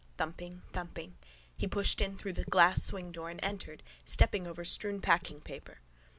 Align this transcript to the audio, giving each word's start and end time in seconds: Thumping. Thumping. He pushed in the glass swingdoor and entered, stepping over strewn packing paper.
Thumping. 0.17 0.63
Thumping. 0.73 1.15
He 1.55 1.67
pushed 1.67 2.01
in 2.01 2.15
the 2.15 2.43
glass 2.49 2.89
swingdoor 2.89 3.29
and 3.29 3.39
entered, 3.43 3.83
stepping 4.03 4.47
over 4.47 4.65
strewn 4.65 4.99
packing 4.99 5.41
paper. 5.41 5.77